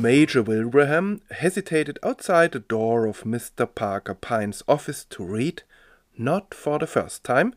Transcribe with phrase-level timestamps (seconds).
[0.00, 3.66] Major Wilbraham hesitated outside the door of Mr.
[3.66, 5.62] Parker Pine's office to read,
[6.16, 7.52] not for the first time,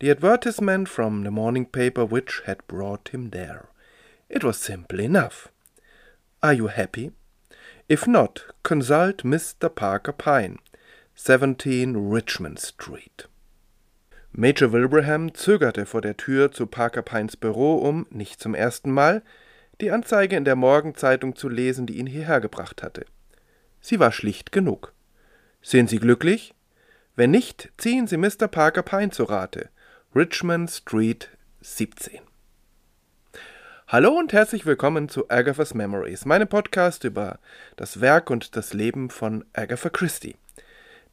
[0.00, 3.70] the advertisement from the morning paper which had brought him there.
[4.28, 5.48] It was simple enough.
[6.42, 7.12] Are you happy?
[7.88, 9.74] If not, consult Mr.
[9.74, 10.58] Parker Pine,
[11.14, 13.24] 17 Richmond Street.
[14.34, 19.22] Major Wilbraham zögerte vor der Tür zu Parker Pines Büro, um, nicht zum ersten Mal,
[19.80, 23.04] die Anzeige in der Morgenzeitung zu lesen, die ihn hierher gebracht hatte.
[23.80, 24.94] Sie war schlicht genug.
[25.60, 26.54] Sind Sie glücklich?
[27.14, 28.48] Wenn nicht, ziehen Sie Mr.
[28.48, 29.68] Parker Pine zu Rate.
[30.14, 31.28] Richmond Street
[31.60, 32.20] 17.
[33.88, 37.38] Hallo und herzlich willkommen zu Agatha's Memories, meinem Podcast über
[37.76, 40.36] das Werk und das Leben von Agatha Christie.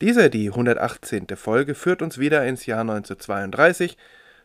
[0.02, 1.28] Diese, die 118.
[1.36, 3.98] Folge, führt uns wieder ins Jahr 1932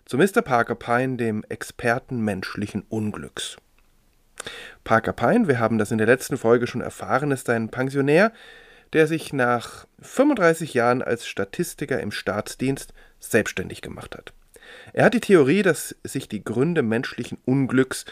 [0.05, 0.42] zu Mr.
[0.42, 3.56] Parker Pine, dem Experten menschlichen Unglücks.
[4.84, 8.32] Parker Pine, wir haben das in der letzten Folge schon erfahren, ist ein Pensionär,
[8.92, 14.32] der sich nach 35 Jahren als Statistiker im Staatsdienst selbstständig gemacht hat.
[14.92, 18.05] Er hat die Theorie, dass sich die Gründe menschlichen Unglücks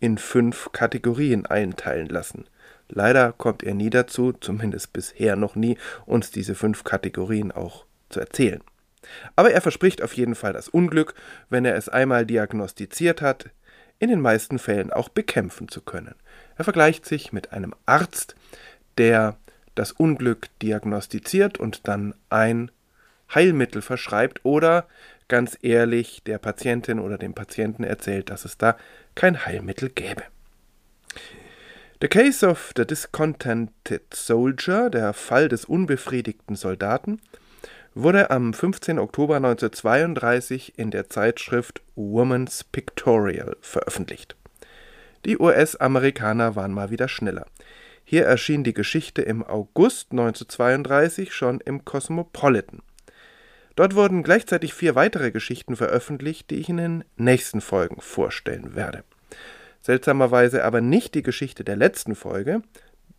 [0.00, 2.46] in fünf Kategorien einteilen lassen.
[2.88, 8.18] Leider kommt er nie dazu, zumindest bisher noch nie, uns diese fünf Kategorien auch zu
[8.18, 8.62] erzählen.
[9.36, 11.14] Aber er verspricht auf jeden Fall das Unglück,
[11.48, 13.50] wenn er es einmal diagnostiziert hat,
[14.00, 16.16] in den meisten Fällen auch bekämpfen zu können.
[16.56, 18.34] Er vergleicht sich mit einem Arzt,
[18.98, 19.36] der
[19.76, 22.72] das Unglück diagnostiziert und dann ein
[23.32, 24.88] Heilmittel verschreibt oder
[25.28, 28.76] ganz ehrlich der Patientin oder dem Patienten erzählt, dass es da
[29.14, 30.24] kein Heilmittel gäbe.
[32.00, 37.20] The Case of the Discontented Soldier, der Fall des unbefriedigten Soldaten,
[37.94, 38.98] wurde am 15.
[38.98, 44.36] Oktober 1932 in der Zeitschrift Woman's Pictorial veröffentlicht.
[45.24, 47.46] Die US-Amerikaner waren mal wieder schneller.
[48.04, 52.80] Hier erschien die Geschichte im August 1932 schon im Cosmopolitan.
[53.76, 59.04] Dort wurden gleichzeitig vier weitere Geschichten veröffentlicht, die ich in den nächsten Folgen vorstellen werde
[59.82, 62.62] seltsamerweise aber nicht die Geschichte der letzten Folge.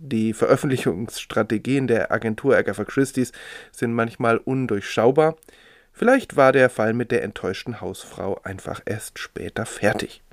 [0.03, 3.31] Die Veröffentlichungsstrategien der Agentur Agatha Christie's
[3.72, 5.38] sind manchmal undurchschaubar.
[5.94, 10.23] Vielleicht war der Fall mit der enttäuschten Hausfrau einfach erst später fertig.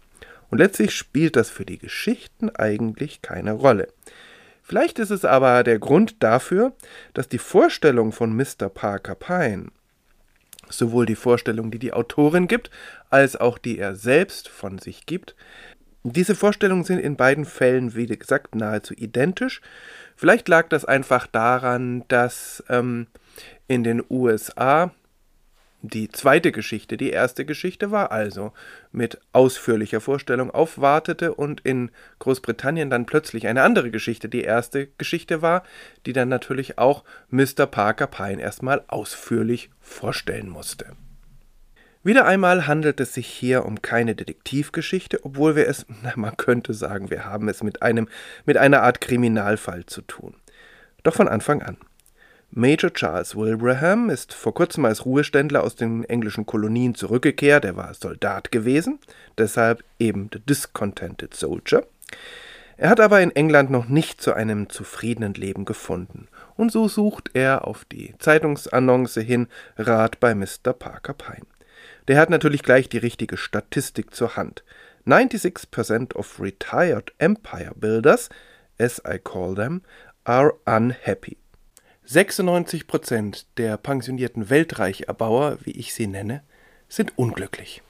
[0.48, 3.88] Und letztlich spielt das für die Geschichten eigentlich keine Rolle.
[4.62, 6.72] Vielleicht ist es aber der Grund dafür,
[7.12, 8.70] dass die Vorstellung von Mr.
[8.72, 9.66] Parker Pine,
[10.70, 12.70] sowohl die Vorstellung, die die Autorin gibt,
[13.10, 15.34] als auch die er selbst von sich gibt,
[16.04, 19.60] diese Vorstellungen sind in beiden Fällen, wie gesagt, nahezu identisch.
[20.16, 23.06] Vielleicht lag das einfach daran, dass ähm,
[23.66, 24.92] in den USA
[25.82, 28.52] die zweite Geschichte die erste Geschichte war, also
[28.90, 35.40] mit ausführlicher Vorstellung aufwartete und in Großbritannien dann plötzlich eine andere Geschichte die erste Geschichte
[35.40, 35.62] war,
[36.04, 37.66] die dann natürlich auch Mr.
[37.66, 40.96] Parker Pine erstmal ausführlich vorstellen musste.
[42.08, 46.72] Wieder einmal handelt es sich hier um keine Detektivgeschichte, obwohl wir es, na, man könnte
[46.72, 48.08] sagen, wir haben es mit einem,
[48.46, 50.32] mit einer Art Kriminalfall zu tun.
[51.02, 51.76] Doch von Anfang an.
[52.50, 57.66] Major Charles Wilbraham ist vor kurzem als Ruheständler aus den englischen Kolonien zurückgekehrt.
[57.66, 59.00] Er war Soldat gewesen,
[59.36, 61.86] deshalb eben The Discontented Soldier.
[62.78, 66.28] Er hat aber in England noch nicht zu einem zufriedenen Leben gefunden.
[66.56, 69.46] Und so sucht er auf die Zeitungsannonce hin
[69.76, 70.72] Rat bei Mr.
[70.72, 71.44] Parker Pine.
[72.08, 74.64] Der hat natürlich gleich die richtige Statistik zur Hand.
[75.06, 78.30] 96% of retired empire builders,
[78.78, 79.82] as I call them,
[80.24, 81.36] are unhappy.
[82.06, 86.42] 96% der pensionierten Weltreicherbauer, wie ich sie nenne,
[86.88, 87.82] sind unglücklich.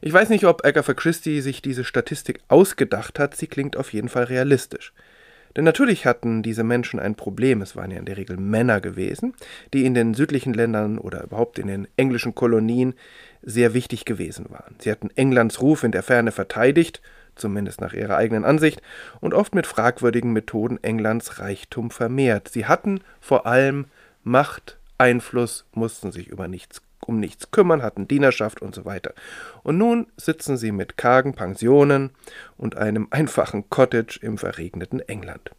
[0.00, 4.08] Ich weiß nicht, ob Agatha Christie sich diese Statistik ausgedacht hat, sie klingt auf jeden
[4.08, 4.92] Fall realistisch.
[5.56, 9.34] Denn natürlich hatten diese Menschen ein Problem, es waren ja in der Regel Männer gewesen,
[9.74, 12.94] die in den südlichen Ländern oder überhaupt in den englischen Kolonien
[13.42, 14.76] sehr wichtig gewesen waren.
[14.78, 17.02] Sie hatten Englands Ruf in der Ferne verteidigt,
[17.34, 18.82] zumindest nach ihrer eigenen Ansicht,
[19.20, 22.48] und oft mit fragwürdigen Methoden Englands Reichtum vermehrt.
[22.48, 23.86] Sie hatten vor allem
[24.22, 29.14] Macht, Einfluss, mussten sich über nichts um nichts kümmern, hatten Dienerschaft und so weiter.
[29.62, 32.10] Und nun sitzen sie mit kargen Pensionen
[32.56, 35.50] und einem einfachen Cottage im verregneten England.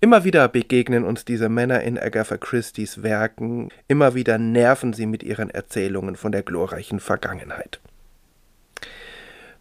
[0.00, 5.22] Immer wieder begegnen uns diese Männer in Agatha Christie's Werken, immer wieder nerven sie mit
[5.22, 7.80] ihren Erzählungen von der glorreichen Vergangenheit.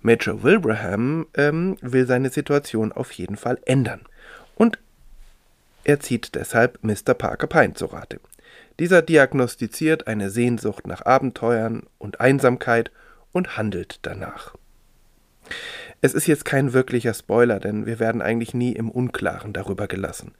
[0.01, 4.01] Major Wilbraham ähm, will seine Situation auf jeden Fall ändern
[4.55, 4.79] und
[5.85, 7.13] er zieht deshalb Mr.
[7.13, 8.19] Parker Pine zu Rate.
[8.79, 12.91] Dieser diagnostiziert eine Sehnsucht nach Abenteuern und Einsamkeit
[13.31, 14.55] und handelt danach.
[16.01, 20.33] Es ist jetzt kein wirklicher Spoiler, denn wir werden eigentlich nie im Unklaren darüber gelassen.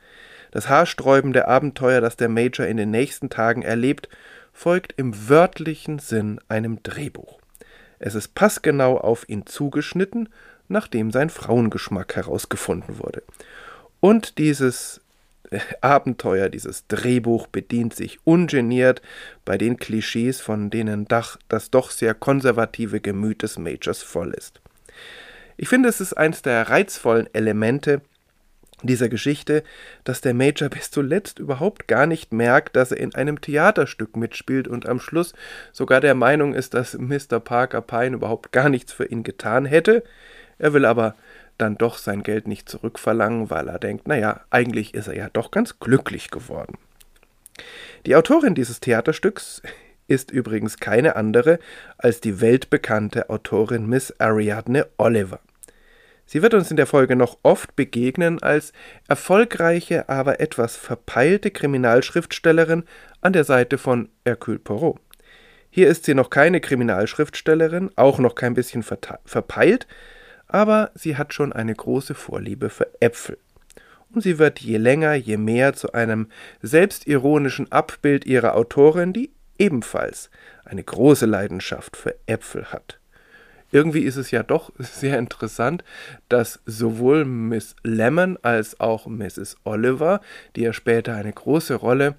[0.52, 4.10] Das haarsträubende Abenteuer, das der Major in den nächsten Tagen erlebt,
[4.52, 7.40] folgt im wörtlichen Sinn einem Drehbuch.
[8.00, 10.30] Es ist passgenau auf ihn zugeschnitten,
[10.68, 13.24] nachdem sein Frauengeschmack herausgefunden wurde.
[14.00, 15.02] Und dieses
[15.82, 19.02] Abenteuer, dieses Drehbuch bedient sich ungeniert
[19.46, 21.38] bei den Klischees, von denen das
[21.72, 24.62] doch sehr konservative Gemüt des Majors voll ist.
[25.58, 28.02] Ich finde, es ist eines der reizvollen Elemente
[28.82, 29.64] dieser Geschichte,
[30.04, 34.68] dass der Major bis zuletzt überhaupt gar nicht merkt, dass er in einem Theaterstück mitspielt
[34.68, 35.34] und am Schluss
[35.72, 37.40] sogar der Meinung ist, dass Mr.
[37.40, 40.04] Parker Pine überhaupt gar nichts für ihn getan hätte.
[40.60, 41.16] Er will aber
[41.58, 45.52] dann doch sein Geld nicht zurückverlangen, weil er denkt, naja, eigentlich ist er ja doch
[45.52, 46.78] ganz glücklich geworden.
[48.06, 49.62] Die Autorin dieses Theaterstücks
[50.08, 51.60] ist übrigens keine andere
[51.98, 55.40] als die weltbekannte Autorin Miss Ariadne Oliver.
[56.26, 58.74] Sie wird uns in der Folge noch oft begegnen als
[59.08, 62.84] erfolgreiche, aber etwas verpeilte Kriminalschriftstellerin
[63.22, 65.00] an der Seite von Hercule Poirot.
[65.70, 69.88] Hier ist sie noch keine Kriminalschriftstellerin, auch noch kein bisschen verpeilt,
[70.54, 73.38] aber sie hat schon eine große Vorliebe für Äpfel.
[74.14, 76.28] Und sie wird je länger, je mehr zu einem
[76.62, 80.30] selbstironischen Abbild ihrer Autorin, die ebenfalls
[80.64, 83.00] eine große Leidenschaft für Äpfel hat.
[83.72, 85.84] Irgendwie ist es ja doch sehr interessant,
[86.30, 89.58] dass sowohl Miss Lemon als auch Mrs.
[89.64, 90.22] Oliver,
[90.56, 92.14] die ja später eine große Rolle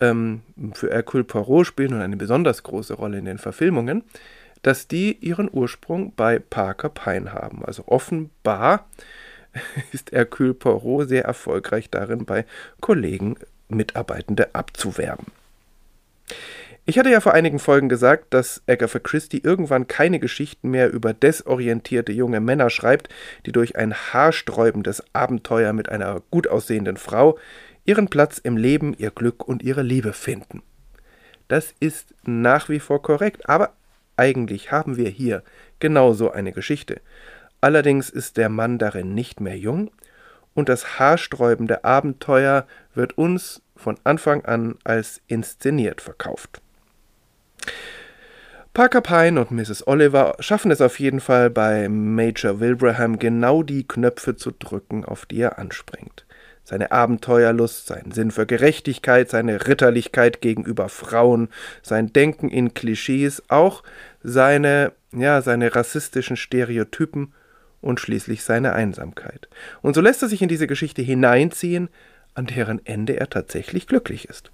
[0.00, 0.42] ähm,
[0.74, 4.04] für Hercule Poirot spielen und eine besonders große Rolle in den Verfilmungen,
[4.66, 7.64] dass die ihren Ursprung bei Parker Pine haben.
[7.64, 8.88] Also offenbar
[9.92, 12.44] ist Hercule Poirot sehr erfolgreich darin, bei
[12.80, 13.36] Kollegen
[13.68, 15.26] Mitarbeitende abzuwerben.
[16.84, 21.12] Ich hatte ja vor einigen Folgen gesagt, dass Agatha Christie irgendwann keine Geschichten mehr über
[21.12, 23.08] desorientierte junge Männer schreibt,
[23.46, 27.38] die durch ein haarsträubendes Abenteuer mit einer gut aussehenden Frau
[27.84, 30.62] ihren Platz im Leben, ihr Glück und ihre Liebe finden.
[31.46, 33.75] Das ist nach wie vor korrekt, aber
[34.16, 35.42] eigentlich haben wir hier
[35.78, 37.00] genauso eine Geschichte.
[37.60, 39.90] Allerdings ist der Mann darin nicht mehr jung,
[40.54, 46.62] und das haarsträubende Abenteuer wird uns von Anfang an als inszeniert verkauft.
[48.72, 49.86] Parker Pine und Mrs.
[49.86, 55.24] Oliver schaffen es auf jeden Fall bei Major Wilbraham genau die Knöpfe zu drücken, auf
[55.24, 56.25] die er anspringt.
[56.68, 61.48] Seine Abenteuerlust, sein Sinn für Gerechtigkeit, seine Ritterlichkeit gegenüber Frauen,
[61.80, 63.84] sein Denken in Klischees, auch
[64.24, 67.32] seine, ja, seine rassistischen Stereotypen
[67.80, 69.48] und schließlich seine Einsamkeit.
[69.80, 71.88] Und so lässt er sich in diese Geschichte hineinziehen,
[72.34, 74.50] an deren Ende er tatsächlich glücklich ist.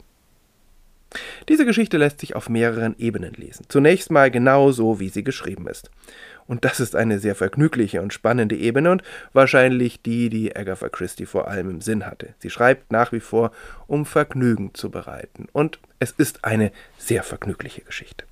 [1.48, 3.64] Diese Geschichte lässt sich auf mehreren Ebenen lesen.
[3.68, 5.90] Zunächst mal genau so, wie sie geschrieben ist.
[6.46, 9.02] Und das ist eine sehr vergnügliche und spannende Ebene und
[9.32, 12.34] wahrscheinlich die, die Agatha Christie vor allem im Sinn hatte.
[12.38, 13.52] Sie schreibt nach wie vor,
[13.86, 15.48] um Vergnügen zu bereiten.
[15.52, 18.24] Und es ist eine sehr vergnügliche Geschichte.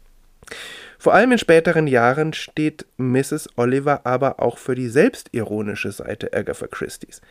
[0.99, 3.49] Vor allem in späteren Jahren steht Mrs.
[3.57, 7.23] Oliver aber auch für die selbstironische Seite Agatha Christie's.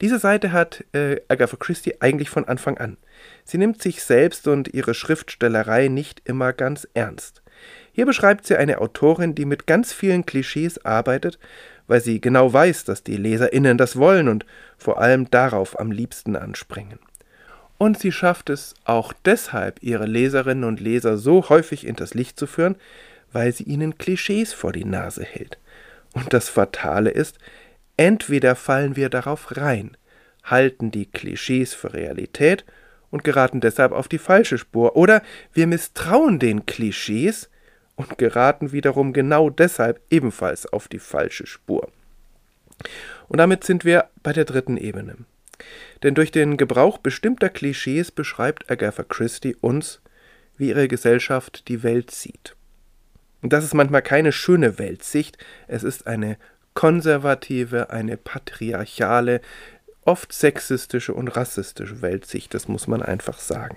[0.00, 2.96] Diese Seite hat äh, Agatha Christie eigentlich von Anfang an.
[3.44, 7.41] Sie nimmt sich selbst und ihre Schriftstellerei nicht immer ganz ernst.
[7.92, 11.38] Hier beschreibt sie eine Autorin, die mit ganz vielen Klischees arbeitet,
[11.86, 14.46] weil sie genau weiß, dass die Leserinnen das wollen und
[14.78, 16.98] vor allem darauf am liebsten anspringen.
[17.78, 22.38] Und sie schafft es auch deshalb, ihre Leserinnen und Leser so häufig in das Licht
[22.38, 22.76] zu führen,
[23.32, 25.58] weil sie ihnen Klischees vor die Nase hält.
[26.14, 27.38] Und das Fatale ist,
[27.96, 29.96] Entweder fallen wir darauf rein,
[30.44, 32.64] halten die Klischees für Realität
[33.10, 35.22] und geraten deshalb auf die falsche Spur, oder
[35.52, 37.50] wir misstrauen den Klischees
[37.96, 41.90] und geraten wiederum genau deshalb ebenfalls auf die falsche Spur.
[43.28, 45.16] Und damit sind wir bei der dritten Ebene.
[46.02, 50.00] Denn durch den Gebrauch bestimmter Klischees beschreibt Agatha Christie uns,
[50.56, 52.56] wie ihre Gesellschaft die Welt sieht.
[53.40, 56.36] Und das ist manchmal keine schöne Weltsicht, es ist eine
[56.74, 59.40] konservative, eine patriarchale,
[60.04, 63.76] oft sexistische und rassistische Weltsicht, das muss man einfach sagen.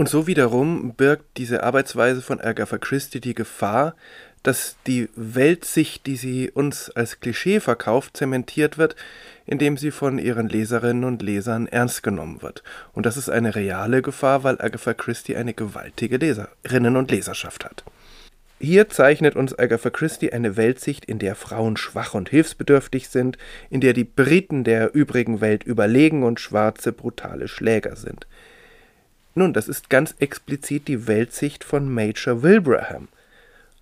[0.00, 3.94] Und so wiederum birgt diese Arbeitsweise von Agatha Christie die Gefahr,
[4.42, 8.96] dass die Weltsicht, die sie uns als Klischee verkauft, zementiert wird,
[9.44, 12.62] indem sie von ihren Leserinnen und Lesern ernst genommen wird.
[12.94, 17.84] Und das ist eine reale Gefahr, weil Agatha Christie eine gewaltige Leserinnen und Leserschaft hat.
[18.58, 23.36] Hier zeichnet uns Agatha Christie eine Weltsicht, in der Frauen schwach und hilfsbedürftig sind,
[23.68, 28.26] in der die Briten der übrigen Welt überlegen und Schwarze brutale Schläger sind.
[29.34, 33.08] Nun, das ist ganz explizit die Weltsicht von Major Wilbraham.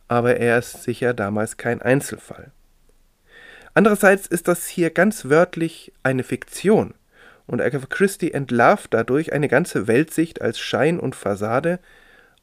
[0.07, 2.51] Aber er ist sicher damals kein Einzelfall.
[3.75, 6.95] Andererseits ist das hier ganz wörtlich eine Fiktion
[7.49, 11.81] und Agatha Christie entlarvt dadurch eine ganze Weltsicht als Schein und Fassade,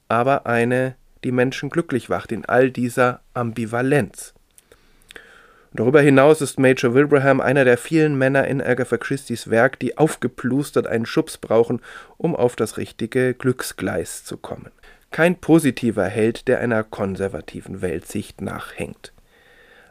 [0.10, 4.35] aber eine, die Menschen glücklich macht in all dieser Ambivalenz.
[5.76, 10.88] Darüber hinaus ist Major Wilbraham einer der vielen Männer in Agatha Christie's Werk, die aufgeplustert
[10.88, 11.82] einen Schubs brauchen,
[12.16, 14.72] um auf das richtige Glücksgleis zu kommen.
[15.12, 19.12] Kein positiver Held, der einer konservativen Weltsicht nachhängt.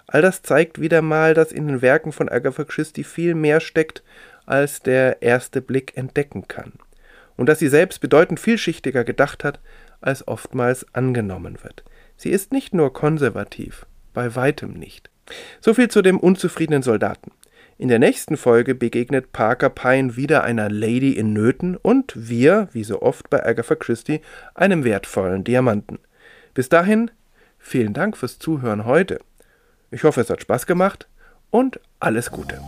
[0.06, 4.02] All das zeigt wieder mal, dass in den Werken von Agatha Christie viel mehr steckt,
[4.46, 6.72] als der erste Blick entdecken kann.
[7.36, 9.60] Und dass sie selbst bedeutend vielschichtiger gedacht hat,
[10.00, 11.84] als oftmals angenommen wird.
[12.16, 15.10] Sie ist nicht nur konservativ, bei weitem nicht.
[15.60, 17.32] So viel zu dem unzufriedenen Soldaten.
[17.76, 22.84] In der nächsten Folge begegnet Parker Pine wieder einer Lady in Nöten und wir, wie
[22.84, 24.20] so oft bei Agatha Christie,
[24.54, 25.98] einem wertvollen Diamanten.
[26.54, 27.10] Bis dahin,
[27.58, 29.18] vielen Dank fürs Zuhören heute.
[29.90, 31.08] Ich hoffe, es hat Spaß gemacht
[31.50, 32.60] und alles Gute.